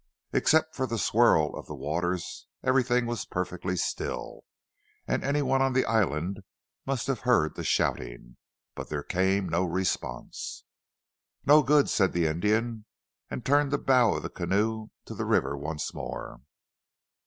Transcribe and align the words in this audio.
Except 0.33 0.75
for 0.75 0.87
the 0.87 0.97
swirl 0.97 1.55
of 1.55 1.67
the 1.67 1.75
waters 1.75 2.47
everything 2.63 3.05
was 3.05 3.23
perfectly 3.23 3.77
still, 3.77 4.45
and 5.07 5.23
any 5.23 5.43
one 5.43 5.61
on 5.61 5.73
the 5.73 5.85
island 5.85 6.39
must 6.87 7.05
have 7.05 7.19
heard 7.19 7.53
the 7.53 7.63
shouting; 7.63 8.37
but 8.73 8.89
there 8.89 9.03
came 9.03 9.47
no 9.47 9.63
response. 9.63 10.63
"No 11.45 11.61
good!" 11.61 11.87
said 11.87 12.13
the 12.13 12.25
Indian, 12.25 12.85
and 13.29 13.45
turned 13.45 13.69
the 13.69 13.77
bow 13.77 14.15
of 14.15 14.23
the 14.23 14.29
canoe 14.29 14.87
to 15.05 15.13
the 15.13 15.23
river 15.25 15.55
once 15.55 15.93
more. 15.93 16.41